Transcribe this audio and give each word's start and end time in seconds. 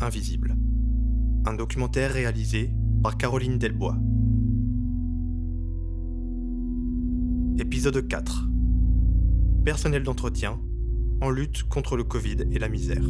invisible. 0.00 0.56
Un 1.46 1.54
documentaire 1.54 2.12
réalisé 2.12 2.70
par 3.02 3.16
Caroline 3.16 3.58
Delbois. 3.58 3.96
Épisode 7.58 8.06
4. 8.06 8.48
Personnel 9.64 10.02
d'entretien 10.02 10.60
en 11.20 11.30
lutte 11.30 11.64
contre 11.64 11.96
le 11.96 12.04
Covid 12.04 12.36
et 12.52 12.58
la 12.58 12.68
misère. 12.68 13.04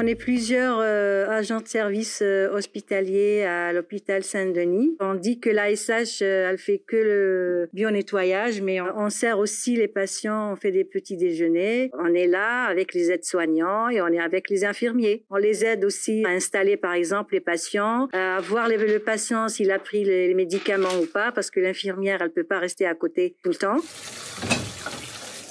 On 0.00 0.06
est 0.06 0.14
plusieurs 0.14 0.78
euh, 0.80 1.28
agents 1.28 1.60
de 1.60 1.66
service 1.66 2.20
euh, 2.22 2.52
hospitaliers 2.52 3.42
à 3.42 3.72
l'hôpital 3.72 4.22
Saint-Denis. 4.22 4.96
On 5.00 5.14
dit 5.14 5.40
que 5.40 5.50
l'ASH, 5.50 6.22
euh, 6.22 6.50
elle 6.50 6.58
fait 6.58 6.78
que 6.78 6.94
le 6.94 7.68
bio-nettoyage, 7.72 8.62
mais 8.62 8.80
on, 8.80 9.10
sert 9.10 9.40
aussi 9.40 9.74
les 9.74 9.88
patients, 9.88 10.52
on 10.52 10.54
fait 10.54 10.70
des 10.70 10.84
petits 10.84 11.16
déjeuners. 11.16 11.90
On 11.98 12.14
est 12.14 12.28
là 12.28 12.66
avec 12.66 12.94
les 12.94 13.10
aides-soignants 13.10 13.88
et 13.88 14.00
on 14.00 14.06
est 14.06 14.20
avec 14.20 14.50
les 14.50 14.64
infirmiers. 14.64 15.24
On 15.30 15.36
les 15.36 15.64
aide 15.64 15.84
aussi 15.84 16.22
à 16.24 16.28
installer, 16.28 16.76
par 16.76 16.92
exemple, 16.92 17.34
les 17.34 17.40
patients, 17.40 18.06
à 18.12 18.38
voir 18.40 18.68
le 18.68 18.98
patient 18.98 19.48
s'il 19.48 19.72
a 19.72 19.80
pris 19.80 20.04
les 20.04 20.32
médicaments 20.34 20.96
ou 21.02 21.06
pas, 21.06 21.32
parce 21.32 21.50
que 21.50 21.58
l'infirmière, 21.58 22.22
elle 22.22 22.30
peut 22.30 22.44
pas 22.44 22.60
rester 22.60 22.86
à 22.86 22.94
côté 22.94 23.34
tout 23.42 23.50
le 23.50 23.56
temps. 23.56 23.78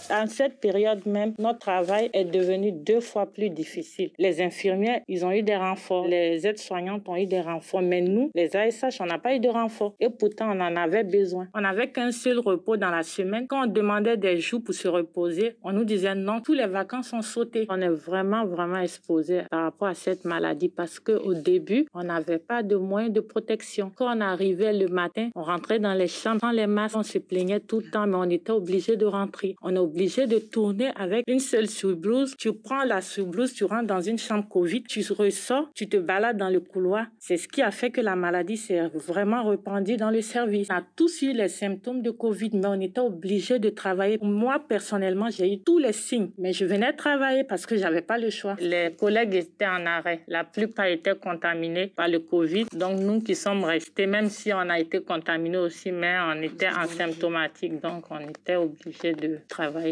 En 0.09 0.25
cette 0.27 0.59
période 0.61 1.05
même, 1.05 1.33
notre 1.37 1.59
travail 1.59 2.09
est 2.13 2.23
devenu 2.23 2.71
deux 2.71 3.01
fois 3.01 3.25
plus 3.25 3.49
difficile. 3.49 4.11
Les 4.17 4.41
infirmières, 4.41 5.01
ils 5.07 5.25
ont 5.25 5.31
eu 5.31 5.43
des 5.43 5.55
renforts. 5.55 6.07
Les 6.07 6.47
aides-soignantes 6.47 7.07
ont 7.09 7.17
eu 7.17 7.25
des 7.25 7.41
renforts. 7.41 7.81
Mais 7.81 8.01
nous, 8.01 8.31
les 8.33 8.55
ASH, 8.55 9.01
on 9.01 9.05
n'a 9.05 9.19
pas 9.19 9.35
eu 9.35 9.39
de 9.39 9.49
renfort. 9.49 9.95
Et 9.99 10.09
pourtant, 10.09 10.49
on 10.49 10.61
en 10.61 10.75
avait 10.75 11.03
besoin. 11.03 11.47
On 11.53 11.61
n'avait 11.61 11.89
qu'un 11.91 12.11
seul 12.11 12.39
repos 12.39 12.77
dans 12.77 12.89
la 12.89 13.03
semaine. 13.03 13.47
Quand 13.47 13.63
on 13.63 13.67
demandait 13.67 14.17
des 14.17 14.39
jours 14.39 14.63
pour 14.63 14.73
se 14.73 14.87
reposer, 14.87 15.57
on 15.61 15.73
nous 15.73 15.83
disait 15.83 16.15
non, 16.15 16.39
tous 16.41 16.53
les 16.53 16.67
vacances 16.67 17.09
sont 17.09 17.21
sautées. 17.21 17.65
On 17.69 17.81
est 17.81 17.89
vraiment, 17.89 18.45
vraiment 18.45 18.79
exposé 18.79 19.41
par 19.49 19.63
rapport 19.63 19.89
à 19.89 19.93
cette 19.93 20.23
maladie 20.23 20.69
parce 20.69 20.99
qu'au 20.99 21.33
début, 21.33 21.85
on 21.93 22.03
n'avait 22.03 22.39
pas 22.39 22.63
de 22.63 22.75
moyens 22.77 23.13
de 23.13 23.19
protection. 23.19 23.91
Quand 23.93 24.15
on 24.15 24.21
arrivait 24.21 24.73
le 24.73 24.87
matin, 24.87 25.29
on 25.35 25.43
rentrait 25.43 25.79
dans 25.79 25.93
les 25.93 26.07
chambres 26.07 26.39
sans 26.39 26.51
les 26.51 26.67
masques. 26.67 26.95
On 26.95 27.03
se 27.03 27.17
plaignait 27.17 27.59
tout 27.59 27.79
le 27.79 27.89
temps, 27.89 28.07
mais 28.07 28.15
on 28.15 28.29
était 28.29 28.51
obligé 28.51 28.95
de 28.95 29.05
rentrer. 29.05 29.55
De 29.97 30.37
tourner 30.37 30.91
avec 30.95 31.23
une 31.27 31.39
seule 31.39 31.67
sous-blouse. 31.67 32.35
Tu 32.37 32.53
prends 32.53 32.83
la 32.83 33.01
sous-blouse, 33.01 33.53
tu 33.53 33.63
rentres 33.63 33.87
dans 33.87 34.01
une 34.01 34.19
chambre 34.19 34.47
Covid, 34.47 34.83
tu 34.83 35.01
ressors, 35.11 35.69
tu 35.73 35.89
te 35.89 35.97
balades 35.97 36.37
dans 36.37 36.49
le 36.49 36.59
couloir. 36.59 37.07
C'est 37.17 37.37
ce 37.37 37.47
qui 37.47 37.63
a 37.63 37.71
fait 37.71 37.89
que 37.89 37.99
la 37.99 38.15
maladie 38.15 38.57
s'est 38.57 38.87
vraiment 38.93 39.49
répandue 39.49 39.97
dans 39.97 40.11
le 40.11 40.21
service. 40.21 40.67
On 40.69 40.75
a 40.75 40.83
tous 40.95 41.23
eu 41.23 41.33
les 41.33 41.47
symptômes 41.47 42.03
de 42.03 42.11
Covid, 42.11 42.51
mais 42.53 42.67
on 42.67 42.79
était 42.79 43.01
obligé 43.01 43.57
de 43.57 43.69
travailler. 43.69 44.19
Moi, 44.21 44.63
personnellement, 44.67 45.29
j'ai 45.31 45.51
eu 45.51 45.59
tous 45.59 45.79
les 45.79 45.93
signes, 45.93 46.29
mais 46.37 46.53
je 46.53 46.65
venais 46.65 46.93
travailler 46.93 47.43
parce 47.43 47.65
que 47.65 47.75
j'avais 47.75 48.01
pas 48.01 48.19
le 48.19 48.29
choix. 48.29 48.55
Les 48.59 48.91
collègues 48.97 49.33
étaient 49.33 49.65
en 49.65 49.85
arrêt. 49.87 50.21
La 50.27 50.43
plupart 50.43 50.85
étaient 50.85 51.15
contaminés 51.15 51.87
par 51.87 52.07
le 52.07 52.19
Covid. 52.19 52.65
Donc, 52.73 52.99
nous 52.99 53.19
qui 53.21 53.33
sommes 53.33 53.63
restés, 53.63 54.05
même 54.05 54.29
si 54.29 54.53
on 54.53 54.69
a 54.69 54.79
été 54.79 55.01
contaminés 55.01 55.57
aussi, 55.57 55.91
mais 55.91 56.17
on 56.19 56.39
était 56.43 56.67
asymptomatiques. 56.67 57.81
Donc, 57.81 58.05
on 58.11 58.19
était 58.19 58.57
obligé 58.57 59.13
de 59.13 59.39
travailler. 59.47 59.86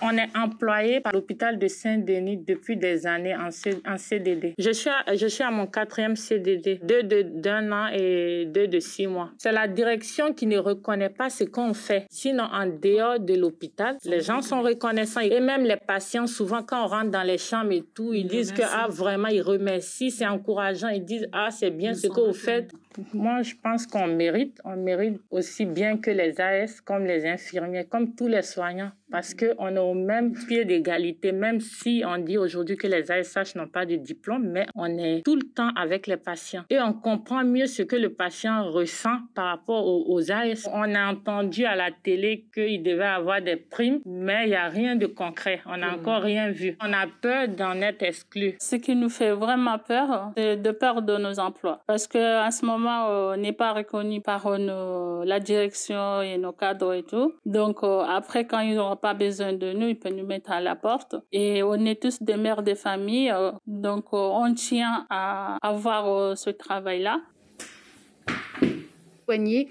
On 0.00 0.16
est 0.16 0.28
employé 0.36 1.00
par 1.00 1.12
l'hôpital 1.12 1.58
de 1.58 1.66
Saint-Denis 1.66 2.36
depuis 2.36 2.76
des 2.76 3.06
années 3.06 3.34
en, 3.36 3.50
CDD. 3.96 4.54
Je 4.56 4.70
suis, 4.70 4.90
à, 4.90 5.14
je 5.14 5.26
suis 5.26 5.42
à 5.42 5.50
mon 5.50 5.66
quatrième 5.66 6.14
CDD, 6.14 6.80
deux 6.82 7.02
d'un 7.02 7.72
an 7.72 7.88
et 7.92 8.46
deux 8.46 8.68
de 8.68 8.78
six 8.78 9.06
mois. 9.06 9.30
C'est 9.38 9.50
la 9.50 9.66
direction 9.66 10.32
qui 10.32 10.46
ne 10.46 10.58
reconnaît 10.58 11.08
pas 11.10 11.30
ce 11.30 11.44
qu'on 11.44 11.74
fait. 11.74 12.06
Sinon, 12.10 12.44
en 12.44 12.66
dehors 12.66 13.18
de 13.18 13.34
l'hôpital, 13.34 13.96
les 14.04 14.20
gens 14.20 14.40
sont 14.40 14.62
reconnaissants. 14.62 15.20
Et 15.20 15.40
même 15.40 15.64
les 15.64 15.76
patients, 15.76 16.26
souvent, 16.26 16.62
quand 16.62 16.84
on 16.84 16.86
rentre 16.86 17.10
dans 17.10 17.24
les 17.24 17.38
chambres 17.38 17.72
et 17.72 17.82
tout, 17.94 18.14
ils, 18.14 18.26
disent 18.26 18.52
que, 18.52 18.62
ah, 18.62 18.86
vraiment, 18.88 19.28
ils 19.28 19.42
remercient, 19.42 20.10
c'est 20.10 20.26
encourageant. 20.26 20.88
Ils 20.88 21.04
disent, 21.04 21.28
ah, 21.32 21.50
c'est 21.50 21.70
bien 21.70 21.94
ce 21.94 22.06
que 22.06 22.20
vous 22.20 22.32
faites. 22.32 22.70
Moi, 23.12 23.42
je 23.42 23.54
pense 23.62 23.86
qu'on 23.86 24.06
mérite. 24.06 24.60
On 24.64 24.76
mérite 24.76 25.20
aussi 25.30 25.66
bien 25.66 25.98
que 25.98 26.10
les 26.10 26.40
AS, 26.40 26.80
comme 26.80 27.04
les 27.04 27.26
infirmiers, 27.26 27.84
comme 27.84 28.14
tous 28.14 28.28
les 28.28 28.42
soignants 28.42 28.92
parce 29.10 29.34
qu'on 29.34 29.74
est 29.74 29.78
au 29.78 29.94
même 29.94 30.32
pied 30.32 30.64
d'égalité, 30.64 31.32
même 31.32 31.60
si 31.60 32.02
on 32.06 32.18
dit 32.18 32.38
aujourd'hui 32.38 32.76
que 32.76 32.86
les 32.86 33.10
ASH 33.10 33.54
n'ont 33.54 33.68
pas 33.68 33.86
de 33.86 33.96
diplôme, 33.96 34.48
mais 34.48 34.66
on 34.74 34.86
est 34.98 35.24
tout 35.24 35.36
le 35.36 35.42
temps 35.42 35.70
avec 35.76 36.06
les 36.06 36.16
patients 36.16 36.64
et 36.70 36.80
on 36.80 36.92
comprend 36.92 37.44
mieux 37.44 37.66
ce 37.66 37.82
que 37.82 37.96
le 37.96 38.12
patient 38.12 38.70
ressent 38.70 39.18
par 39.34 39.46
rapport 39.46 39.86
aux, 39.86 40.30
AS. 40.30 40.68
On 40.72 40.94
a 40.94 41.10
entendu 41.10 41.64
à 41.64 41.76
la 41.76 41.90
télé 41.90 42.46
qu'il 42.52 42.82
devait 42.82 43.04
avoir 43.04 43.40
des 43.40 43.56
primes, 43.56 44.00
mais 44.04 44.44
il 44.44 44.50
n'y 44.50 44.56
a 44.56 44.68
rien 44.68 44.96
de 44.96 45.06
concret. 45.06 45.62
On 45.66 45.76
n'a 45.76 45.92
mm. 45.92 46.00
encore 46.00 46.22
rien 46.22 46.50
vu. 46.50 46.76
On 46.82 46.92
a 46.92 47.06
peur 47.06 47.48
d'en 47.48 47.80
être 47.80 48.02
exclu. 48.02 48.56
Ce 48.58 48.76
qui 48.76 48.94
nous 48.94 49.08
fait 49.08 49.32
vraiment 49.32 49.78
peur, 49.78 50.32
c'est 50.36 50.56
de 50.56 50.70
peur 50.70 51.02
de 51.02 51.16
nos 51.16 51.38
emplois. 51.38 51.82
Parce 51.86 52.06
qu'à 52.06 52.50
ce 52.50 52.64
moment, 52.66 52.87
on 52.88 53.36
n'est 53.36 53.52
pas 53.52 53.72
reconnu 53.72 54.20
par 54.20 54.48
la 54.58 55.40
direction 55.40 56.22
et 56.22 56.38
nos 56.38 56.52
cadres 56.52 56.94
et 56.94 57.02
tout. 57.02 57.34
Donc, 57.44 57.82
euh, 57.82 58.00
après, 58.00 58.46
quand 58.46 58.60
ils 58.60 58.78
ont 58.78 58.96
pas 58.96 59.14
besoin 59.14 59.52
de 59.52 59.72
nous, 59.72 59.88
il 59.88 59.98
peut 59.98 60.10
nous 60.10 60.26
mettre 60.26 60.50
à 60.50 60.60
la 60.60 60.76
porte. 60.76 61.16
Et 61.32 61.62
on 61.62 61.74
est 61.84 62.00
tous 62.00 62.22
des 62.22 62.36
mères 62.36 62.62
de 62.62 62.74
famille, 62.74 63.30
euh, 63.30 63.52
donc 63.66 64.06
euh, 64.12 64.16
on 64.16 64.54
tient 64.54 65.06
à 65.10 65.56
avoir 65.62 66.08
euh, 66.08 66.34
ce 66.34 66.50
travail-là 66.50 67.20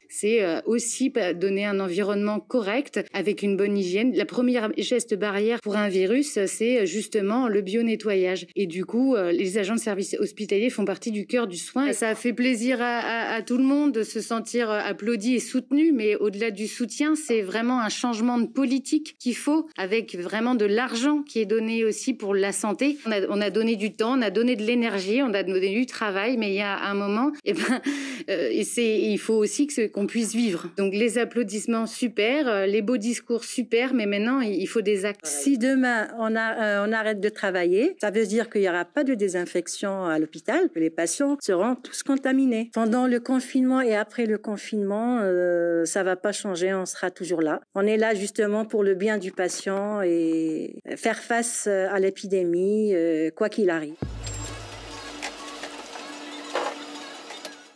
c'est 0.09 0.43
euh, 0.43 0.59
aussi 0.65 1.11
donner 1.35 1.65
un 1.65 1.79
environnement 1.79 2.39
correct 2.39 2.99
avec 3.13 3.41
une 3.41 3.57
bonne 3.57 3.77
hygiène. 3.77 4.13
La 4.15 4.25
première 4.25 4.69
geste 4.77 5.15
barrière 5.15 5.61
pour 5.61 5.75
un 5.75 5.89
virus, 5.89 6.37
c'est 6.45 6.81
euh, 6.81 6.85
justement 6.85 7.47
le 7.47 7.61
bio-nettoyage. 7.61 8.45
Et 8.55 8.67
du 8.67 8.85
coup, 8.85 9.15
euh, 9.15 9.31
les 9.31 9.57
agents 9.57 9.75
de 9.75 9.79
service 9.79 10.15
hospitalier 10.19 10.69
font 10.69 10.85
partie 10.85 11.11
du 11.11 11.25
cœur 11.25 11.47
du 11.47 11.57
soin. 11.57 11.91
Ça 11.93 12.13
fait 12.13 12.33
plaisir 12.33 12.77
à, 12.81 13.41
tout 13.41 13.57
le 13.57 13.63
monde 13.63 13.91
de 13.93 14.03
se 14.03 14.21
sentir 14.21 14.69
applaudi 14.69 15.35
et 15.35 15.39
soutenu, 15.39 15.91
mais 15.91 16.15
au-delà 16.15 16.51
du 16.51 16.67
soutien, 16.67 17.15
c'est 17.15 17.41
vraiment 17.41 17.81
un 17.81 17.89
changement 17.89 18.37
de 18.37 18.45
politique 18.45 19.15
qu'il 19.19 19.35
faut, 19.35 19.67
avec 19.77 20.15
vraiment 20.15 20.55
de 20.55 20.65
l'argent 20.65 21.23
qui 21.23 21.39
est 21.39 21.45
donné 21.45 21.83
aussi 21.83 22.13
pour 22.13 22.35
la 22.35 22.51
santé. 22.51 22.97
On 23.05 23.41
a, 23.41 23.49
donné 23.49 23.75
du 23.75 23.93
temps, 23.93 24.17
on 24.17 24.21
a 24.21 24.29
donné 24.29 24.55
de 24.55 24.63
l'énergie, 24.63 25.21
on 25.21 25.33
a 25.33 25.43
donné 25.43 25.73
du 25.73 25.85
travail, 25.85 26.37
mais 26.37 26.49
il 26.49 26.55
y 26.55 26.61
a 26.61 26.77
un 26.77 26.93
moment, 26.93 27.31
eh 27.45 27.53
ben, 27.53 27.81
et 28.27 28.63
c'est, 28.63 28.99
il 29.01 29.17
faut 29.17 29.35
aussi 29.35 29.46
qu'on 29.93 30.07
puisse 30.07 30.33
vivre. 30.33 30.69
Donc 30.77 30.93
les 30.93 31.17
applaudissements 31.17 31.85
super, 31.85 32.47
euh, 32.47 32.65
les 32.65 32.81
beaux 32.81 32.97
discours 32.97 33.43
super, 33.43 33.93
mais 33.93 34.05
maintenant 34.05 34.41
il 34.41 34.67
faut 34.67 34.81
des 34.81 35.05
actes. 35.05 35.25
Si 35.25 35.57
demain 35.57 36.07
euh, 36.19 36.85
on 36.85 36.91
arrête 36.93 37.19
de 37.19 37.29
travailler, 37.29 37.95
ça 37.99 38.11
veut 38.11 38.25
dire 38.25 38.49
qu'il 38.49 38.61
n'y 38.61 38.69
aura 38.69 38.85
pas 38.85 39.03
de 39.03 39.13
désinfection 39.13 40.05
à 40.05 40.19
l'hôpital, 40.19 40.69
que 40.73 40.79
les 40.79 40.89
patients 40.89 41.37
seront 41.41 41.75
tous 41.75 42.03
contaminés. 42.03 42.69
Pendant 42.73 43.07
le 43.07 43.19
confinement 43.19 43.81
et 43.81 43.95
après 43.95 44.25
le 44.25 44.37
confinement, 44.37 45.19
euh, 45.21 45.85
ça 45.85 46.03
va 46.03 46.15
pas 46.15 46.31
changer, 46.31 46.73
on 46.73 46.85
sera 46.85 47.11
toujours 47.11 47.41
là. 47.41 47.61
On 47.75 47.85
est 47.85 47.97
là 47.97 48.13
justement 48.13 48.65
pour 48.65 48.83
le 48.83 48.95
bien 48.95 49.17
du 49.17 49.31
patient 49.31 50.01
et 50.01 50.75
faire 50.95 51.19
face 51.19 51.67
à 51.67 51.99
l'épidémie, 51.99 52.93
quoi 53.35 53.49
qu'il 53.49 53.69
arrive. 53.69 53.95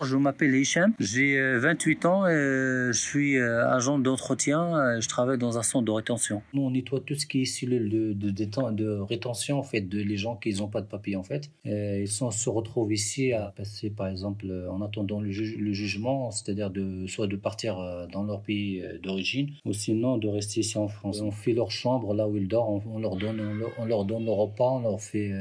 Je 0.03 0.17
m'appelle 0.17 0.55
Hicham, 0.55 0.93
j'ai 0.99 1.39
28 1.59 2.05
euh, 2.05 2.07
ans 2.07 2.27
et 2.27 2.91
je 2.91 2.99
suis 2.99 3.37
euh, 3.37 3.69
agent 3.69 3.99
d'entretien, 3.99 4.99
je 4.99 5.07
travaille 5.07 5.37
dans 5.37 5.59
un 5.59 5.63
centre 5.63 5.85
de 5.85 5.91
rétention. 5.91 6.41
Nous, 6.53 6.63
on 6.63 6.71
nettoie 6.71 7.01
tout 7.01 7.13
ce 7.13 7.27
qui 7.27 7.43
est 7.43 7.45
cellules 7.45 7.89
de, 7.89 8.13
de, 8.13 8.31
de, 8.31 8.89
rétention, 8.99 9.59
en 9.59 9.63
fait, 9.63 9.81
de 9.81 10.01
les 10.01 10.17
gens 10.17 10.35
qui 10.35 10.53
n'ont 10.55 10.67
pas 10.67 10.81
de 10.81 10.87
papier, 10.87 11.15
en 11.15 11.23
fait. 11.23 11.51
ils 11.65 12.07
se 12.07 12.49
retrouvent 12.49 12.91
ici 12.91 13.33
à 13.33 13.53
passer, 13.55 13.91
par 13.91 14.07
exemple, 14.07 14.47
en 14.69 14.81
attendant 14.81 15.21
le, 15.21 15.31
jugement, 15.31 16.31
c'est-à-dire 16.31 16.71
de, 16.71 17.05
soit 17.05 17.27
de 17.27 17.35
partir 17.35 17.79
euh, 17.79 18.07
dans 18.07 18.23
leur 18.23 18.41
pays 18.41 18.83
d'origine, 19.03 19.51
ou 19.65 19.73
sinon 19.73 20.17
de 20.17 20.27
rester 20.27 20.61
ici 20.61 20.79
en 20.79 20.87
France. 20.87 21.21
On 21.21 21.31
fait 21.31 21.53
leur 21.53 21.69
chambre 21.69 22.15
là 22.15 22.27
où 22.27 22.37
ils 22.37 22.47
dorment, 22.47 22.81
on, 22.87 22.99
leur 22.99 23.17
donne, 23.17 23.39
on 23.39 23.53
leur, 23.53 23.69
on 23.77 23.85
leur 23.85 24.05
donne 24.05 24.25
le 24.25 24.31
repas, 24.31 24.71
on 24.71 24.81
leur 24.81 24.99
fait 24.99 25.31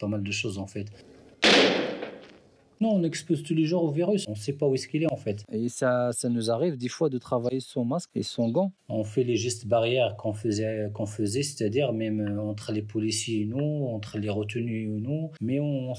pas 0.00 0.08
mal 0.08 0.22
de 0.24 0.32
choses, 0.32 0.58
en 0.58 0.66
fait. 0.66 0.86
Non, 2.80 2.90
on 2.90 3.02
expose 3.02 3.42
tous 3.42 3.54
les 3.54 3.64
jours 3.64 3.84
au 3.84 3.90
virus. 3.90 4.24
On 4.28 4.32
ne 4.32 4.36
sait 4.36 4.52
pas 4.52 4.66
où 4.66 4.74
est-ce 4.74 4.88
qu'il 4.88 5.02
est 5.02 5.12
en 5.12 5.16
fait. 5.16 5.44
Et 5.52 5.68
ça, 5.68 6.10
ça 6.12 6.28
nous 6.28 6.50
arrive 6.50 6.76
des 6.76 6.88
fois 6.88 7.08
de 7.08 7.18
travailler 7.18 7.60
sans 7.60 7.84
masque 7.84 8.10
et 8.14 8.22
sans 8.22 8.48
gants. 8.48 8.72
On 8.88 9.04
fait 9.04 9.24
les 9.24 9.36
gestes 9.36 9.66
barrières 9.66 10.16
qu'on 10.16 10.32
faisait, 10.32 10.90
qu'on 10.94 11.06
faisait 11.06 11.42
c'est-à-dire 11.42 11.92
même 11.92 12.20
euh, 12.20 12.40
entre 12.40 12.72
les 12.72 12.82
policiers 12.82 13.42
et 13.42 13.44
nous, 13.44 13.86
entre 13.86 14.18
les 14.18 14.30
retenus 14.30 14.88
et 14.88 15.00
nous. 15.00 15.30
Mais 15.40 15.60
on, 15.60 15.92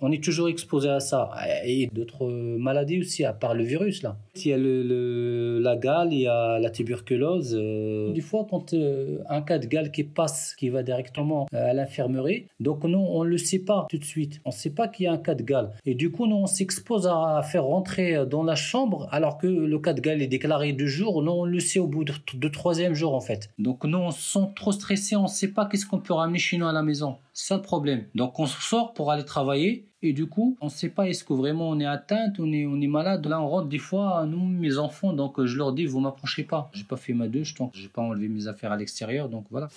on 0.00 0.12
est 0.12 0.22
toujours 0.22 0.48
exposé 0.48 0.88
à 0.88 1.00
ça. 1.00 1.30
Et 1.64 1.88
d'autres 1.92 2.26
maladies 2.26 3.00
aussi, 3.00 3.24
à 3.24 3.32
part 3.32 3.54
le 3.54 3.64
virus 3.64 4.02
là. 4.02 4.18
Il 4.34 4.48
y 4.48 4.52
a 4.52 4.58
le, 4.58 5.58
la 5.60 5.76
gale, 5.76 6.12
il 6.12 6.20
y 6.20 6.26
a 6.26 6.58
la 6.58 6.70
tuberculose. 6.70 7.56
Euh, 7.58 8.12
des 8.12 8.20
fois, 8.20 8.46
quand 8.48 8.74
euh, 8.74 9.18
un 9.28 9.42
cas 9.42 9.58
de 9.58 9.66
gale 9.66 9.90
qui 9.90 10.04
passe, 10.04 10.54
qui 10.56 10.68
va 10.68 10.82
directement 10.82 11.46
à 11.52 11.72
l'infirmerie, 11.72 12.46
donc 12.60 12.84
nous, 12.84 12.98
on 12.98 13.24
ne 13.24 13.28
le 13.28 13.38
sait 13.38 13.58
pas 13.60 13.86
tout 13.88 13.98
de 13.98 14.04
suite. 14.04 14.40
On 14.44 14.50
ne 14.50 14.54
sait 14.54 14.70
pas 14.70 14.88
qu'il 14.88 15.04
y 15.04 15.06
a 15.06 15.12
un 15.12 15.18
cas 15.18 15.34
de 15.34 15.42
gale. 15.42 15.72
Et 15.84 15.94
du 15.94 16.10
coup, 16.10 16.15
nous, 16.24 16.36
on 16.36 16.46
s'expose 16.46 17.06
à 17.06 17.42
faire 17.42 17.64
rentrer 17.64 18.24
dans 18.26 18.42
la 18.42 18.54
chambre 18.54 19.08
alors 19.10 19.36
que 19.36 19.46
le 19.46 19.78
cas 19.78 19.92
de 19.92 20.00
Gaël 20.00 20.22
est 20.22 20.26
déclaré 20.26 20.72
deux 20.72 20.86
jours. 20.86 21.22
Nous, 21.22 21.32
on 21.32 21.44
le 21.44 21.60
sait 21.60 21.78
au 21.78 21.86
bout 21.86 22.04
de, 22.04 22.48
troisième 22.48 22.94
jour, 22.94 23.14
en 23.14 23.20
fait. 23.20 23.50
Donc, 23.58 23.84
nous, 23.84 23.98
on 23.98 24.10
se 24.10 24.38
sent 24.38 24.46
trop 24.54 24.72
stressé. 24.72 25.16
On 25.16 25.24
ne 25.24 25.28
sait 25.28 25.48
pas 25.48 25.66
qu'est-ce 25.66 25.86
qu'on 25.86 25.98
peut 25.98 26.14
ramener 26.14 26.38
chez 26.38 26.56
nous 26.56 26.66
à 26.66 26.72
la 26.72 26.82
maison. 26.82 27.16
C'est 27.34 27.48
ça 27.48 27.56
le 27.56 27.62
problème. 27.62 28.04
Donc, 28.14 28.38
on 28.38 28.46
sort 28.46 28.94
pour 28.94 29.10
aller 29.10 29.24
travailler. 29.24 29.88
Et 30.02 30.12
du 30.12 30.26
coup, 30.26 30.56
on 30.60 30.66
ne 30.66 30.70
sait 30.70 30.90
pas 30.90 31.08
est-ce 31.08 31.24
que 31.24 31.32
vraiment 31.32 31.70
on 31.70 31.80
est 31.80 31.86
atteint, 31.86 32.32
on 32.38 32.52
est, 32.52 32.66
on 32.66 32.80
est 32.80 32.86
malade. 32.86 33.26
Là, 33.26 33.40
on 33.40 33.48
rentre 33.48 33.68
des 33.68 33.78
fois, 33.78 34.24
nous, 34.26 34.46
mes 34.46 34.78
enfants, 34.78 35.12
donc 35.12 35.42
je 35.44 35.56
leur 35.56 35.72
dis, 35.72 35.86
vous 35.86 36.00
m'approchez 36.00 36.44
pas. 36.44 36.70
J'ai 36.74 36.84
pas 36.84 36.96
fait 36.96 37.12
ma 37.12 37.28
douche, 37.28 37.54
donc 37.54 37.72
j'ai 37.74 37.88
pas 37.88 38.02
enlevé 38.02 38.28
mes 38.28 38.46
affaires 38.46 38.72
à 38.72 38.76
l'extérieur, 38.76 39.28
donc 39.28 39.46
voilà. 39.50 39.68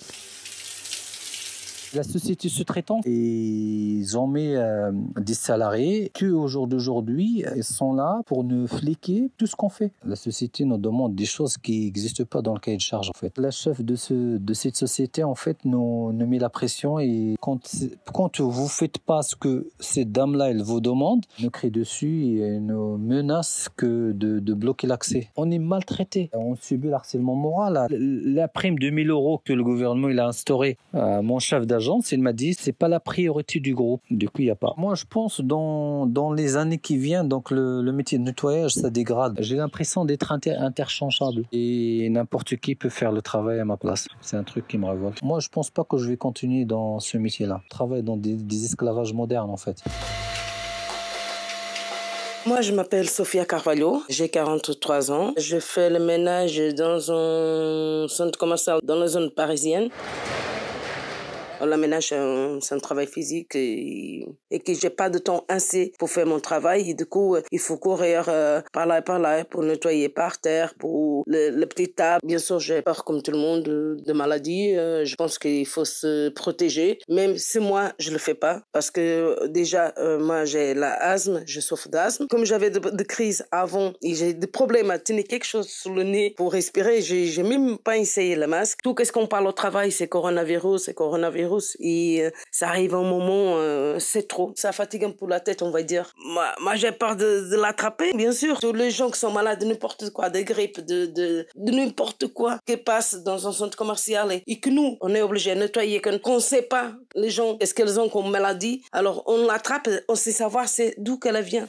La 1.92 2.04
société 2.04 2.48
sous-traitante, 2.48 3.04
ils 3.04 4.16
ont 4.16 4.28
mis 4.28 4.54
euh, 4.54 4.92
des 5.16 5.34
salariés 5.34 6.12
qui, 6.14 6.26
au 6.26 6.46
jour 6.46 6.68
d'aujourd'hui, 6.68 7.44
ils 7.56 7.64
sont 7.64 7.94
là 7.94 8.20
pour 8.26 8.44
nous 8.44 8.68
fliquer 8.68 9.30
tout 9.36 9.48
ce 9.48 9.56
qu'on 9.56 9.70
fait. 9.70 9.92
La 10.04 10.14
société 10.14 10.64
nous 10.64 10.78
demande 10.78 11.16
des 11.16 11.24
choses 11.24 11.56
qui 11.56 11.86
n'existent 11.86 12.24
pas 12.24 12.42
dans 12.42 12.54
le 12.54 12.60
cahier 12.60 12.76
de 12.76 12.82
charge, 12.82 13.10
en 13.10 13.18
fait. 13.18 13.36
La 13.38 13.50
chef 13.50 13.82
de, 13.82 13.96
ce, 13.96 14.36
de 14.36 14.54
cette 14.54 14.76
société, 14.76 15.24
en 15.24 15.34
fait, 15.34 15.64
nous, 15.64 16.12
nous 16.12 16.26
met 16.28 16.38
la 16.38 16.48
pression 16.48 17.00
et 17.00 17.34
quand, 17.40 17.58
quand 18.12 18.40
vous 18.40 18.68
faites 18.68 18.98
pas 18.98 19.22
ce 19.22 19.34
que 19.34 19.68
cette 19.80 20.12
dame-là, 20.12 20.50
elle 20.50 20.62
vous 20.62 20.80
demande, 20.80 21.26
nous 21.42 21.50
crie 21.50 21.72
dessus 21.72 22.40
et 22.40 22.60
nous 22.60 22.98
menace 22.98 23.68
que 23.76 24.12
de, 24.12 24.38
de 24.38 24.54
bloquer 24.54 24.86
l'accès. 24.86 25.28
On 25.36 25.50
est 25.50 25.58
maltraité. 25.58 26.30
On 26.34 26.54
subit 26.54 26.86
le 26.86 26.94
harcèlement 26.94 27.34
moral. 27.34 27.88
La 27.90 28.46
prime 28.46 28.78
de 28.78 28.90
1000 28.90 29.10
euros 29.10 29.40
que 29.44 29.52
le 29.52 29.64
gouvernement 29.64 30.08
il 30.08 30.20
a 30.20 30.28
instauré, 30.28 30.78
à 30.92 31.20
mon 31.20 31.40
chef 31.40 31.66
d'agence, 31.66 31.79
il 32.12 32.20
m'a 32.20 32.32
dit 32.32 32.54
c'est 32.58 32.72
pas 32.72 32.88
la 32.88 33.00
priorité 33.00 33.60
du 33.60 33.74
groupe. 33.74 34.02
Du 34.10 34.28
coup, 34.28 34.42
il 34.42 34.46
n'y 34.46 34.50
a 34.50 34.56
pas. 34.56 34.74
Moi, 34.76 34.94
je 34.94 35.04
pense 35.08 35.40
dans, 35.40 36.06
dans 36.06 36.32
les 36.32 36.56
années 36.56 36.78
qui 36.78 36.96
viennent, 36.96 37.28
donc 37.28 37.50
le, 37.50 37.82
le 37.82 37.92
métier 37.92 38.18
de 38.18 38.24
nettoyage, 38.24 38.72
ça 38.74 38.90
dégrade. 38.90 39.36
J'ai 39.40 39.56
l'impression 39.56 40.04
d'être 40.04 40.32
interchangeable 40.32 41.44
et 41.52 42.08
n'importe 42.10 42.56
qui 42.56 42.74
peut 42.74 42.88
faire 42.88 43.12
le 43.12 43.22
travail 43.22 43.60
à 43.60 43.64
ma 43.64 43.76
place. 43.76 44.06
C'est 44.20 44.36
un 44.36 44.44
truc 44.44 44.66
qui 44.68 44.78
me 44.78 44.86
révolte. 44.86 45.22
Moi, 45.22 45.40
je 45.40 45.48
pense 45.48 45.70
pas 45.70 45.84
que 45.84 45.96
je 45.98 46.08
vais 46.08 46.16
continuer 46.16 46.64
dans 46.64 47.00
ce 47.00 47.18
métier-là. 47.18 47.62
Travailler 47.70 48.02
dans 48.02 48.16
des, 48.16 48.34
des 48.34 48.64
esclavages 48.64 49.12
modernes, 49.12 49.50
en 49.50 49.56
fait. 49.56 49.82
Moi, 52.46 52.62
je 52.62 52.72
m'appelle 52.72 53.08
Sofia 53.08 53.44
Carvalho, 53.44 54.02
j'ai 54.08 54.30
43 54.30 55.12
ans. 55.12 55.34
Je 55.36 55.58
fais 55.60 55.90
le 55.90 55.98
ménage 55.98 56.58
dans 56.74 57.12
un 57.12 58.08
centre 58.08 58.38
commercial 58.38 58.80
dans 58.82 58.96
la 58.96 59.08
zone 59.08 59.30
parisienne. 59.30 59.90
Le 61.60 61.76
ménage, 61.76 62.08
c'est 62.60 62.74
un, 62.74 62.78
travail 62.78 63.06
physique 63.06 63.54
et, 63.54 64.26
et 64.50 64.58
que 64.58 64.72
j'ai 64.72 64.90
pas 64.90 65.10
de 65.10 65.18
temps 65.18 65.44
assez 65.48 65.92
pour 65.98 66.10
faire 66.10 66.26
mon 66.26 66.40
travail. 66.40 66.90
Et 66.90 66.94
du 66.94 67.06
coup, 67.06 67.36
il 67.50 67.58
faut 67.58 67.76
courir 67.76 68.24
euh, 68.28 68.60
par 68.72 68.86
là 68.86 68.98
et 68.98 69.02
par 69.02 69.18
là 69.18 69.44
pour 69.44 69.62
nettoyer 69.62 70.08
par 70.08 70.40
terre, 70.40 70.74
pour 70.78 71.24
le, 71.26 71.50
le 71.50 71.66
petit 71.66 71.92
table. 71.92 72.20
Bien 72.24 72.38
sûr, 72.38 72.58
j'ai 72.58 72.82
peur 72.82 73.04
comme 73.04 73.22
tout 73.22 73.30
le 73.30 73.38
monde 73.38 73.62
de, 73.62 74.12
maladies. 74.12 74.76
Euh, 74.76 75.04
je 75.04 75.14
pense 75.16 75.38
qu'il 75.38 75.66
faut 75.66 75.84
se 75.84 76.30
protéger. 76.30 76.98
Même 77.08 77.36
si 77.36 77.58
moi, 77.58 77.92
je 77.98 78.10
le 78.10 78.18
fais 78.18 78.34
pas 78.34 78.62
parce 78.72 78.90
que 78.90 79.46
déjà, 79.48 79.92
euh, 79.98 80.18
moi, 80.18 80.44
j'ai 80.44 80.74
la 80.74 80.94
asthme, 80.94 81.42
je 81.46 81.60
souffre 81.60 81.88
d'asthme. 81.88 82.26
Comme 82.28 82.44
j'avais 82.44 82.70
de 82.70 83.02
crises 83.02 83.44
avant 83.50 83.92
et 84.02 84.14
j'ai 84.14 84.34
des 84.34 84.46
problèmes 84.46 84.90
à 84.90 84.98
tenir 84.98 85.24
quelque 85.24 85.44
chose 85.44 85.68
sous 85.68 85.94
le 85.94 86.02
nez 86.02 86.34
pour 86.36 86.52
respirer, 86.52 87.00
j'ai 87.00 87.42
même 87.42 87.78
pas 87.78 87.98
essayé 87.98 88.36
le 88.36 88.46
masque. 88.46 88.78
Tout 88.82 88.94
ce 89.02 89.12
qu'on 89.12 89.26
parle 89.26 89.46
au 89.46 89.52
travail, 89.52 89.92
c'est 89.92 90.08
coronavirus, 90.08 90.84
c'est 90.84 90.94
coronavirus 90.94 91.49
et 91.78 92.22
euh, 92.22 92.30
ça 92.50 92.68
arrive 92.68 92.94
un 92.94 93.02
moment, 93.02 93.56
euh, 93.56 93.98
c'est 93.98 94.28
trop. 94.28 94.52
Ça 94.56 94.72
fatigue 94.72 95.04
un 95.04 95.10
peu 95.10 95.26
la 95.26 95.40
tête, 95.40 95.62
on 95.62 95.70
va 95.70 95.82
dire. 95.82 96.12
Moi, 96.24 96.74
j'ai 96.74 96.92
peur 96.92 97.16
de, 97.16 97.56
l'attraper, 97.56 98.12
bien 98.14 98.32
sûr. 98.32 98.60
Tous 98.60 98.72
les 98.72 98.90
gens 98.90 99.10
qui 99.10 99.18
sont 99.18 99.32
malades 99.32 99.60
de 99.60 99.66
n'importe 99.66 100.10
quoi, 100.10 100.30
de 100.30 100.40
grippe, 100.40 100.80
de, 100.80 101.06
de, 101.06 101.46
n'importe 101.56 102.28
quoi 102.28 102.58
qui 102.66 102.76
passe 102.76 103.22
dans 103.22 103.46
un 103.48 103.52
centre 103.52 103.76
commercial 103.76 104.40
et, 104.46 104.60
que 104.60 104.70
nous, 104.70 104.96
on 105.00 105.14
est 105.14 105.22
obligé 105.22 105.54
de 105.54 105.60
nettoyer, 105.60 106.00
qu'on 106.00 106.34
ne 106.36 106.40
sait 106.40 106.62
pas 106.62 106.92
les 107.14 107.30
gens, 107.30 107.56
est-ce 107.60 107.74
qu'elles 107.74 107.98
ont 107.98 108.08
comme 108.08 108.30
maladie. 108.30 108.82
Alors 108.92 109.22
on 109.26 109.46
l'attrape, 109.46 109.88
on 110.08 110.14
sait 110.14 110.32
savoir 110.32 110.68
c'est 110.68 110.94
d'où 110.98 111.18
qu'elle 111.18 111.40
vient 111.42 111.68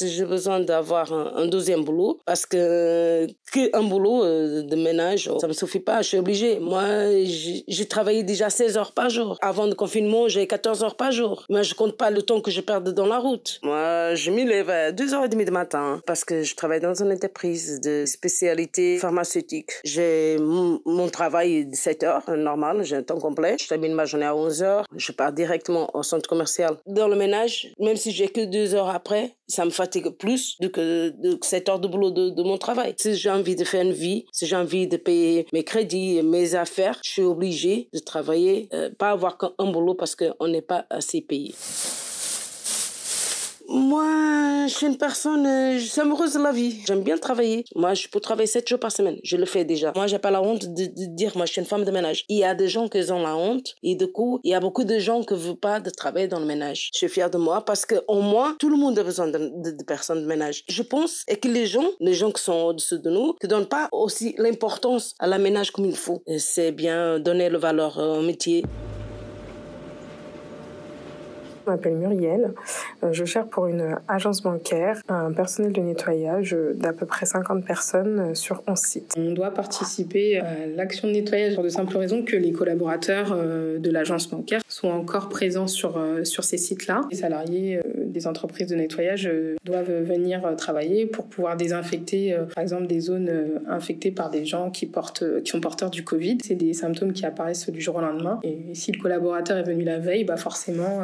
j'ai 0.00 0.24
besoin 0.24 0.60
d'avoir 0.60 1.12
un, 1.12 1.46
deuxième 1.46 1.84
boulot 1.84 2.18
parce 2.24 2.46
que, 2.46 3.26
que 3.52 3.76
un 3.76 3.82
boulot 3.82 4.24
euh, 4.24 4.62
de 4.62 4.76
ménage, 4.76 5.30
ça 5.40 5.46
me 5.46 5.52
suffit 5.52 5.80
pas, 5.80 6.02
je 6.02 6.08
suis 6.08 6.18
obligée. 6.18 6.58
Moi, 6.58 6.84
j'ai 7.24 7.86
travaillé 7.86 8.22
déjà 8.22 8.50
16 8.50 8.76
heures 8.78 8.92
par 8.92 9.10
jour. 9.10 9.38
Avant 9.40 9.66
le 9.66 9.74
confinement, 9.74 10.28
j'ai 10.28 10.46
14 10.46 10.82
heures 10.82 10.96
par 10.96 11.12
jour. 11.12 11.44
Moi, 11.48 11.62
je 11.62 11.74
compte 11.74 11.96
pas 11.96 12.10
le 12.10 12.22
temps 12.22 12.40
que 12.40 12.50
je 12.50 12.60
perds 12.60 12.80
dans 12.80 13.06
la 13.06 13.18
route. 13.18 13.60
Moi, 13.62 14.14
je 14.14 14.30
m'y 14.30 14.44
lève 14.44 14.70
à 14.70 14.92
2h30 14.92 15.44
du 15.44 15.50
matin 15.50 16.00
parce 16.06 16.24
que 16.24 16.42
je 16.42 16.54
travaille 16.54 16.80
dans 16.80 16.94
une 17.02 17.12
entreprise 17.12 17.80
de 17.80 18.04
spécialité 18.06 18.98
pharmaceutique. 18.98 19.70
J'ai 19.84 20.38
mon 20.38 21.08
travail 21.08 21.66
17 21.66 22.02
heures, 22.02 22.22
normal, 22.30 22.84
j'ai 22.84 22.96
un 22.96 23.02
temps 23.02 23.18
complet. 23.18 23.56
Je 23.60 23.68
termine 23.68 23.92
ma 23.92 24.04
journée 24.04 24.26
à 24.26 24.34
11 24.34 24.62
heures. 24.62 24.86
Je 24.96 25.12
pars 25.12 25.32
directement 25.32 25.90
au 25.94 26.02
centre 26.02 26.28
commercial. 26.28 26.76
Dans 26.86 27.08
le 27.08 27.16
ménage, 27.16 27.72
même 27.78 27.96
si 27.96 28.10
j'ai 28.10 28.28
que 28.28 28.44
deux 28.44 28.74
heures 28.74 28.88
après, 28.88 29.34
ça 29.48 29.64
me 29.64 29.70
fatigue 29.84 30.08
plus 30.08 30.56
que, 30.72 31.10
de 31.10 31.38
7 31.42 31.68
heures 31.68 31.80
de 31.80 31.88
boulot 31.88 32.10
de, 32.10 32.42
mon 32.42 32.56
travail. 32.56 32.94
Si 32.98 33.14
j'ai 33.14 33.30
envie 33.30 33.54
de 33.54 33.64
faire 33.64 33.82
une 33.82 33.92
vie, 33.92 34.24
si 34.32 34.46
j'ai 34.46 34.56
envie 34.56 34.86
de 34.86 34.96
payer 34.96 35.46
mes 35.52 35.62
crédits, 35.62 36.22
mes 36.22 36.54
affaires, 36.54 36.98
je 37.04 37.10
suis 37.10 37.22
obligée 37.22 37.88
de 37.92 37.98
travailler, 37.98 38.68
euh, 38.72 38.90
pas 38.98 39.10
avoir 39.10 39.36
qu'un 39.36 39.70
boulot 39.72 39.94
parce 39.94 40.16
qu'on 40.16 40.48
n'est 40.48 40.62
pas 40.62 40.86
assez 40.90 41.20
payé. 41.20 41.54
Moi, 43.68 44.66
je 44.66 44.74
suis 44.74 44.86
une 44.86 44.98
personne, 44.98 45.46
euh, 45.46 45.78
je 45.78 45.84
suis 45.86 46.00
amoureuse 46.00 46.34
de 46.34 46.38
la 46.38 46.52
vie. 46.52 46.76
J'aime 46.86 47.02
bien 47.02 47.16
travailler. 47.16 47.64
Moi, 47.74 47.94
je 47.94 48.08
peux 48.08 48.20
travailler 48.20 48.46
7 48.46 48.68
jours 48.68 48.78
par 48.78 48.92
semaine. 48.92 49.18
Je 49.24 49.36
le 49.36 49.46
fais 49.46 49.64
déjà. 49.64 49.92
Moi, 49.96 50.06
j'ai 50.06 50.18
pas 50.18 50.30
la 50.30 50.42
honte 50.42 50.66
de, 50.66 50.86
dire, 51.14 51.32
moi, 51.34 51.46
je 51.46 51.52
suis 51.52 51.60
une 51.60 51.66
femme 51.66 51.84
de 51.84 51.90
ménage. 51.90 52.24
Il 52.28 52.36
y 52.38 52.44
a 52.44 52.54
des 52.54 52.68
gens 52.68 52.88
qui 52.88 52.98
ont 53.10 53.22
la 53.22 53.36
honte. 53.36 53.74
Et 53.82 53.94
du 53.94 54.06
coup, 54.06 54.40
il 54.44 54.50
y 54.50 54.54
a 54.54 54.60
beaucoup 54.60 54.84
de 54.84 54.98
gens 54.98 55.22
qui 55.22 55.34
veulent 55.34 55.56
pas 55.56 55.80
de 55.80 55.90
travailler 55.90 56.28
dans 56.28 56.40
le 56.40 56.46
ménage. 56.46 56.90
Je 56.92 56.98
suis 56.98 57.08
fière 57.08 57.30
de 57.30 57.38
moi 57.38 57.64
parce 57.64 57.86
que, 57.86 57.96
au 58.06 58.20
moins, 58.20 58.54
tout 58.58 58.68
le 58.68 58.76
monde 58.76 58.98
a 58.98 59.02
besoin 59.02 59.28
de, 59.28 59.82
personnes 59.86 60.22
de 60.22 60.26
ménage. 60.26 60.64
Je 60.68 60.82
pense 60.82 61.24
et 61.28 61.36
que 61.36 61.48
les 61.48 61.66
gens, 61.66 61.88
les 62.00 62.14
gens 62.14 62.30
qui 62.32 62.42
sont 62.42 62.52
au-dessus 62.52 62.98
de 62.98 63.10
nous, 63.10 63.34
ne 63.42 63.48
donnent 63.48 63.66
pas 63.66 63.88
aussi 63.92 64.34
l'importance 64.38 65.14
à 65.18 65.26
la 65.26 65.38
ménage 65.38 65.70
comme 65.70 65.86
il 65.86 65.96
faut. 65.96 66.22
C'est 66.38 66.72
bien 66.72 67.18
donner 67.18 67.48
le 67.48 67.58
valeur 67.58 67.98
au 67.98 68.22
métier. 68.22 68.64
Je 71.64 71.70
m'appelle 71.70 71.96
Muriel. 71.96 72.52
Euh, 73.02 73.12
je 73.12 73.24
cherche 73.24 73.48
pour 73.48 73.66
une 73.66 73.96
agence 74.08 74.42
bancaire 74.42 75.00
un 75.08 75.32
personnel 75.32 75.72
de 75.72 75.80
nettoyage 75.80 76.56
d'à 76.74 76.92
peu 76.92 77.06
près 77.06 77.26
50 77.26 77.64
personnes 77.64 78.18
euh, 78.18 78.34
sur 78.34 78.62
11 78.66 78.78
sites. 78.78 79.14
On 79.16 79.32
doit 79.32 79.50
participer 79.50 80.40
à 80.40 80.66
l'action 80.66 81.08
de 81.08 81.14
nettoyage 81.14 81.54
pour 81.54 81.64
de 81.64 81.68
simples 81.68 81.96
raisons 81.96 82.22
que 82.22 82.36
les 82.36 82.52
collaborateurs 82.52 83.32
euh, 83.32 83.78
de 83.78 83.90
l'agence 83.90 84.28
bancaire 84.28 84.60
sont 84.68 84.88
encore 84.88 85.28
présents 85.28 85.66
sur, 85.66 85.98
sur 86.24 86.44
ces 86.44 86.58
sites-là. 86.58 87.02
Les 87.10 87.18
salariés 87.18 87.80
des 88.14 88.26
entreprises 88.26 88.68
de 88.68 88.76
nettoyage 88.76 89.30
doivent 89.64 90.02
venir 90.02 90.54
travailler 90.56 91.06
pour 91.06 91.26
pouvoir 91.26 91.56
désinfecter, 91.56 92.36
par 92.54 92.62
exemple, 92.62 92.86
des 92.86 93.00
zones 93.00 93.30
infectées 93.68 94.10
par 94.10 94.30
des 94.30 94.44
gens 94.44 94.70
qui, 94.70 94.86
portent, 94.86 95.24
qui 95.42 95.50
sont 95.50 95.60
porteurs 95.60 95.90
du 95.90 96.04
Covid. 96.04 96.38
C'est 96.42 96.54
des 96.54 96.72
symptômes 96.72 97.12
qui 97.12 97.26
apparaissent 97.26 97.68
du 97.70 97.80
jour 97.80 97.96
au 97.96 98.00
lendemain. 98.00 98.40
Et 98.42 98.74
si 98.74 98.92
le 98.92 99.00
collaborateur 99.00 99.58
est 99.58 99.62
venu 99.62 99.84
la 99.84 99.98
veille, 99.98 100.24
bah 100.24 100.36
forcément, 100.36 101.00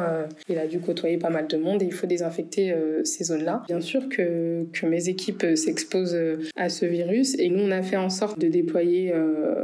il 0.49 0.57
a 0.57 0.67
dû 0.67 0.79
côtoyer 0.79 1.17
pas 1.17 1.29
mal 1.29 1.47
de 1.47 1.57
monde 1.57 1.81
et 1.83 1.85
il 1.85 1.93
faut 1.93 2.07
désinfecter 2.07 2.71
euh, 2.71 3.03
ces 3.03 3.25
zones-là. 3.25 3.63
Bien 3.67 3.81
sûr 3.81 4.09
que, 4.09 4.65
que 4.71 4.85
mes 4.85 5.09
équipes 5.09 5.43
euh, 5.43 5.55
s'exposent 5.55 6.15
euh, 6.15 6.37
à 6.55 6.69
ce 6.69 6.85
virus 6.85 7.37
et 7.39 7.49
nous, 7.49 7.63
on 7.63 7.71
a 7.71 7.81
fait 7.81 7.97
en 7.97 8.09
sorte 8.09 8.39
de 8.39 8.47
déployer 8.47 9.13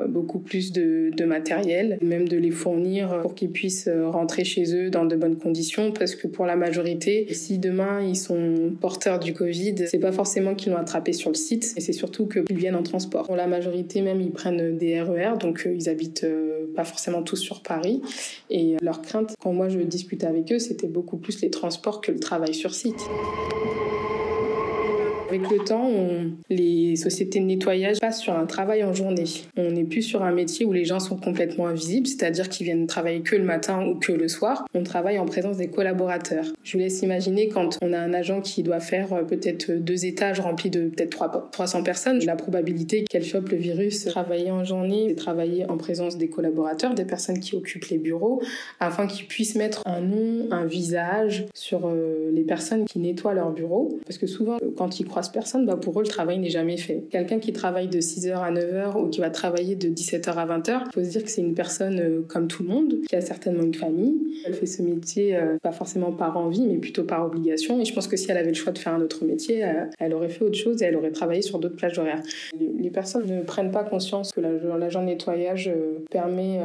beaucoup 0.08 0.40
plus 0.40 0.72
de, 0.72 1.12
de 1.16 1.26
matériel, 1.26 1.98
même 2.02 2.28
de 2.28 2.38
les 2.38 2.52
fournir 2.52 3.22
pour 3.22 3.36
qu'ils 3.36 3.52
puissent 3.52 3.90
rentrer 3.90 4.44
chez 4.44 4.76
eux 4.76 4.90
dans 4.90 5.06
de 5.06 5.16
bonnes 5.16 5.38
conditions 5.38 5.92
parce 5.92 6.16
que 6.16 6.28
pour 6.28 6.46
la 6.46 6.56
majorité, 6.56 7.26
si 7.38 7.58
demain 7.60 8.02
ils 8.02 8.18
sont 8.18 8.74
porteurs 8.80 9.20
du 9.20 9.34
Covid, 9.34 9.88
c'est 9.88 10.00
pas 10.00 10.12
forcément 10.12 10.56
qu'ils 10.56 10.74
l'ont 10.74 10.80
attrapé 10.80 11.14
sur 11.14 11.30
le 11.30 11.36
site 11.36 11.74
et 11.78 11.82
c'est 11.82 11.94
surtout 11.94 12.28
qu'ils 12.28 12.58
viennent 12.58 12.76
en 12.76 12.84
transport. 12.84 13.26
Pour 13.26 13.36
la 13.36 13.48
majorité 13.48 14.02
même, 14.02 14.20
ils 14.22 14.32
prennent 14.32 14.78
des 14.78 15.02
RER, 15.02 15.34
e 15.36 15.38
donc 15.38 15.68
ils 15.74 15.90
habitent 15.90 16.28
pas 16.76 16.84
forcément 16.84 17.24
tous 17.24 17.38
sur 17.38 17.62
Paris 17.62 18.02
et 18.50 18.76
leur 18.82 19.02
crainte, 19.02 19.36
quand 19.40 19.54
moi 19.54 19.70
je 19.70 19.80
discutais 19.80 20.28
avec 20.28 20.52
eux, 20.52 20.60
c'était 20.60 20.88
beaucoup 20.88 21.18
plus 21.18 21.42
les 21.42 21.50
transports 21.50 22.02
que 22.02 22.12
le 22.12 22.20
travail 22.20 22.54
sur 22.54 22.74
site. 22.74 23.00
Avec 25.30 25.50
le 25.50 25.58
temps, 25.58 25.90
les 26.50 26.96
sociétés 26.96 27.40
de 27.40 27.46
nettoyage 27.46 28.00
passent 28.00 28.22
sur 28.22 28.34
un 28.34 28.46
travail 28.46 28.84
en 28.86 28.94
journée. 28.94 29.26
On 29.58 29.72
n'est 29.72 29.84
plus 29.84 30.02
sur 30.02 30.24
un 30.24 30.32
métier 30.32 30.66
où 30.66 30.72
les 30.72 30.86
gens 30.86 31.02
sont 31.02 31.18
complètement 31.18 31.68
invisibles, 31.68 32.08
c'est-à-dire 32.08 32.48
qu'ils 32.48 32.66
viennent 32.66 32.88
travailler 32.88 33.22
que 33.22 33.36
le 33.36 33.44
matin 33.44 33.86
ou 33.86 33.96
que 33.96 34.14
le 34.14 34.30
soir. 34.30 34.66
On 34.74 34.84
travaille 34.84 35.20
en 35.20 35.26
présence 35.26 35.58
des 35.58 35.68
collaborateurs. 35.68 36.46
Je 36.64 36.74
vous 36.74 36.80
laisse 36.80 37.02
imaginer 37.02 37.50
quand 37.50 37.78
on 37.82 37.92
a 37.92 38.00
un 38.00 38.14
agent 38.14 38.40
qui 38.40 38.64
doit 38.64 38.80
faire 38.80 39.12
euh, 39.12 39.24
peut-être 39.24 39.72
deux 39.74 40.06
étages 40.06 40.40
remplis 40.40 40.70
de 40.70 40.88
peut-être 40.88 41.50
300 41.52 41.84
personnes, 41.84 42.24
la 42.24 42.36
probabilité 42.38 43.04
qu'elle 43.04 43.26
chope 43.26 43.50
le 43.50 43.58
virus, 43.58 44.06
travailler 44.06 44.52
en 44.52 44.64
journée, 44.64 45.14
travailler 45.16 45.70
en 45.70 45.78
présence 45.78 46.18
des 46.18 46.30
collaborateurs, 46.30 46.94
des 46.94 47.06
personnes 47.06 47.40
qui 47.40 47.56
occupent 47.56 47.86
les 47.86 47.98
bureaux, 47.98 48.42
afin 48.80 49.08
qu'ils 49.08 49.28
puissent 49.28 49.56
mettre 49.56 49.84
un 49.86 50.00
nom, 50.00 50.48
un 50.52 50.66
visage 50.66 51.46
sur 51.54 51.88
euh, 51.88 52.30
les 52.32 52.44
personnes 52.44 52.86
qui 52.86 53.00
nettoient 53.00 53.34
leur 53.34 53.52
bureau. 53.52 54.00
Parce 54.06 54.18
que 54.18 54.28
souvent, 54.28 54.58
quand 54.78 55.00
ils 55.00 55.06
croisent 55.18 55.32
personne, 55.32 55.66
bah 55.66 55.78
pour 55.78 56.00
eux, 56.00 56.04
le 56.04 56.10
travail 56.10 56.38
n'est 56.38 56.52
jamais 56.52 56.78
fait. 56.78 57.06
Quelqu'un 57.10 57.40
qui 57.40 57.52
travaille 57.52 57.88
de 57.88 58.00
6h 58.00 58.36
à 58.36 58.52
9h 58.52 59.02
ou 59.02 59.08
qui 59.10 59.20
va 59.20 59.32
travailler 59.32 59.76
de 59.76 59.88
17h 59.88 60.30
à 60.30 60.46
20h, 60.46 60.82
il 60.86 60.94
faut 60.94 61.04
se 61.04 61.10
dire 61.10 61.24
que 61.24 61.32
c'est 61.32 61.42
une 61.42 61.56
personne 61.56 62.00
euh, 62.00 62.22
comme 62.28 62.48
tout 62.48 62.62
le 62.62 62.70
monde, 62.70 62.94
qui 63.10 63.16
a 63.16 63.22
certainement 63.22 63.64
une 63.64 63.74
famille. 63.74 64.16
Elle 64.46 64.54
fait 64.54 64.68
ce 64.68 64.84
métier 64.84 65.36
euh, 65.36 65.58
pas 65.64 65.72
forcément 65.72 66.12
par 66.12 66.38
envie, 66.38 66.68
mais 66.68 66.78
plutôt 66.78 67.04
par 67.04 67.26
obligation. 67.26 67.82
Et 67.82 67.86
je 67.86 67.96
pense 67.96 68.08
que 68.08 68.16
si 68.16 68.30
elle 68.30 68.38
avait 68.38 68.50
le 68.50 68.54
choix 68.54 68.72
de 68.72 68.78
faire 68.78 68.94
un 68.94 69.02
autre 69.02 69.26
métier, 69.26 69.66
elle 69.98 70.14
aurait 70.14 70.30
fait 70.30 70.46
autre 70.46 70.58
chose 70.58 70.84
et 70.84 70.86
elle 70.86 70.96
aurait 70.96 71.10
travaillé 71.10 71.42
sur 71.42 71.58
d'autres 71.58 71.76
plages 71.76 71.98
horaires. 71.98 72.22
Les 72.60 72.92
personnes 72.92 73.26
ne 73.26 73.42
prennent 73.42 73.72
pas 73.72 73.84
conscience 73.84 74.32
que 74.32 74.40
l'agent 74.40 75.02
de 75.02 75.08
nettoyage 75.08 75.72
permet 76.12 76.60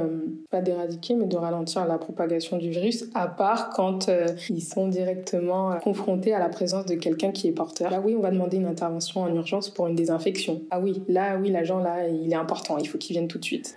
pas 0.51 0.61
d'éradiquer, 0.61 1.15
mais 1.15 1.27
de 1.27 1.37
ralentir 1.37 1.87
la 1.87 1.97
propagation 1.97 2.59
du 2.59 2.69
virus, 2.69 3.07
à 3.15 3.29
part 3.29 3.71
quand 3.71 4.11
ils 4.51 4.63
sont 4.63 4.89
directement 4.89 5.75
confrontés 5.83 6.35
à 6.35 6.39
la 6.39 6.49
présence 6.49 6.85
de 6.87 6.95
quelqu'un 6.95 7.31
qui 7.31 7.49
est 7.49 7.53
porteur. 7.53 7.91
Là, 7.91 8.01
oui, 8.05 8.15
on 8.17 8.21
va 8.21 8.31
demander 8.31 8.42
une 8.51 8.67
intervention 8.67 9.23
en 9.23 9.35
urgence 9.35 9.71
pour 9.71 9.87
une 9.87 9.95
désinfection. 9.95 10.63
Ah 10.71 10.81
oui, 10.81 11.03
là, 11.09 11.37
oui, 11.37 11.51
l'agent, 11.51 11.79
là, 11.79 12.09
il 12.09 12.33
est 12.33 12.37
important, 12.37 12.79
il 12.79 12.89
faut 12.89 12.99
qu'il 12.99 13.15
vienne 13.15 13.29
tout 13.29 13.39
de 13.39 13.45
suite 13.45 13.77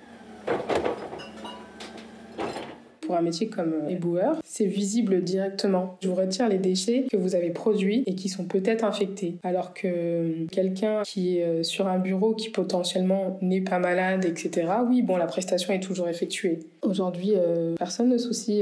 pour 3.05 3.15
un 3.15 3.21
métier 3.21 3.47
comme 3.47 3.73
euh, 3.73 3.89
éboueur, 3.89 4.41
c'est 4.43 4.65
visible 4.65 5.23
directement. 5.23 5.97
Je 6.01 6.09
vous 6.09 6.15
retire 6.15 6.49
les 6.49 6.57
déchets 6.57 7.05
que 7.11 7.17
vous 7.17 7.35
avez 7.35 7.51
produits 7.51 8.03
et 8.05 8.15
qui 8.15 8.29
sont 8.29 8.45
peut-être 8.45 8.83
infectés. 8.83 9.37
Alors 9.43 9.73
que 9.73 9.87
euh, 9.87 10.45
quelqu'un 10.51 11.03
qui 11.03 11.37
est 11.37 11.43
euh, 11.43 11.63
sur 11.63 11.87
un 11.87 11.99
bureau 11.99 12.33
qui 12.33 12.49
potentiellement 12.49 13.37
n'est 13.41 13.61
pas 13.61 13.79
malade, 13.79 14.25
etc., 14.25 14.67
oui, 14.89 15.01
bon, 15.01 15.17
la 15.17 15.27
prestation 15.27 15.73
est 15.73 15.79
toujours 15.79 16.07
effectuée. 16.07 16.59
Aujourd'hui, 16.81 17.33
personne 17.79 18.09
ne 18.09 18.17
soucie 18.17 18.61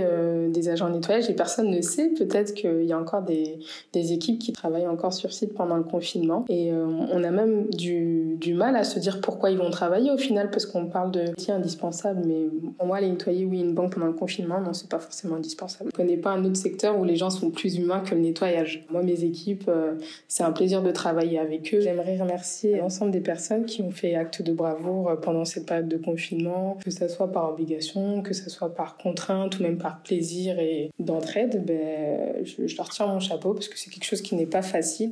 des 0.50 0.70
agents 0.70 0.88
de 0.88 0.94
nettoyage 0.96 1.30
et 1.30 1.34
personne 1.34 1.70
ne 1.70 1.82
sait 1.82 2.08
peut-être 2.08 2.54
qu'il 2.54 2.86
y 2.86 2.94
a 2.94 2.98
encore 2.98 3.22
des, 3.22 3.60
équipes 3.94 4.40
qui 4.40 4.54
travaillent 4.54 4.88
encore 4.88 5.12
sur 5.12 5.34
site 5.34 5.54
pendant 5.54 5.76
le 5.76 5.84
confinement. 5.84 6.46
Et 6.48 6.72
on 6.72 7.22
a 7.22 7.32
même 7.32 7.70
du, 7.70 8.38
mal 8.56 8.78
à 8.78 8.86
se 8.86 8.98
dire 9.00 9.20
pourquoi 9.20 9.52
ils 9.52 9.58
vont 9.58 9.70
travailler 9.72 10.10
au 10.10 10.18
final 10.18 10.50
parce 10.52 10.66
qu'on 10.66 10.86
parle 10.86 11.12
de 11.12 11.22
métier 11.22 11.54
indispensable. 11.54 12.22
Mais 12.26 12.46
pour 12.78 12.88
moi, 12.88 13.02
les 13.02 13.10
nettoyer, 13.10 13.44
oui, 13.44 13.60
une 13.60 13.74
banque 13.74 13.94
pendant 13.94 14.08
le 14.08 14.14
confinement, 14.14 14.33
non, 14.42 14.74
c'est 14.74 14.90
pas 14.90 15.00
forcément 15.00 15.36
indispensable. 15.36 15.90
Je 15.92 15.96
connais 15.96 16.18
pas 16.18 16.32
un 16.32 16.44
autre 16.46 16.58
secteur 16.58 16.98
où 17.00 17.04
les 17.04 17.16
gens 17.16 17.30
sont 17.30 17.50
plus 17.50 17.78
humains 17.78 18.00
que 18.02 18.16
le 18.16 18.22
nettoyage. 18.22 18.86
Moi, 18.90 19.04
mes 19.04 19.24
équipes, 19.24 19.66
euh, 19.68 19.96
c'est 20.28 20.44
un 20.44 20.52
plaisir 20.52 20.82
de 20.82 20.92
travailler 20.92 21.40
avec 21.40 21.74
eux. 21.74 21.82
J'aimerais 21.82 22.18
remercier 22.18 22.78
l'ensemble 22.78 23.12
des 23.12 23.22
personnes 23.22 23.66
qui 23.66 23.82
ont 23.82 23.92
fait 23.92 24.16
acte 24.16 24.42
de 24.42 24.54
bravoure 24.54 25.10
euh, 25.10 25.16
pendant 25.16 25.46
cette 25.46 25.66
période 25.66 25.88
de 25.88 25.98
confinement, 25.98 26.78
que 26.84 26.92
ce 26.92 27.08
soit 27.08 27.32
par 27.32 27.52
obligation, 27.52 28.22
que 28.22 28.34
ce 28.34 28.50
soit 28.50 28.74
par 28.74 28.98
contrainte 28.98 29.60
ou 29.60 29.64
même 29.64 29.78
par 29.78 30.02
plaisir 30.02 30.60
et 30.60 30.92
d'entraide. 31.00 31.64
Ben, 31.66 32.44
je, 32.44 32.68
je 32.68 32.78
leur 32.78 32.90
tire 32.90 33.08
mon 33.08 33.20
chapeau 33.20 33.54
parce 33.54 33.68
que 33.68 33.78
c'est 33.78 33.90
quelque 33.90 34.06
chose 34.06 34.22
qui 34.22 34.36
n'est 34.36 34.46
pas 34.46 34.62
facile. 34.62 35.12